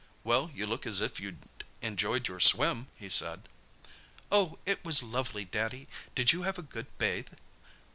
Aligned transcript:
"Well, 0.23 0.49
you 0.55 0.65
look 0.65 0.87
as 0.87 0.99
if 0.99 1.19
you'd 1.19 1.37
enjoyed 1.83 2.27
your 2.27 2.39
swim," 2.39 2.87
he 2.95 3.07
said. 3.07 3.47
"Oh 4.31 4.57
it 4.65 4.83
was 4.83 5.03
lovely, 5.03 5.45
Daddy! 5.45 5.87
Did 6.15 6.31
you 6.31 6.41
have 6.41 6.57
a 6.57 6.63
good 6.63 6.87
bathe?" 6.97 7.31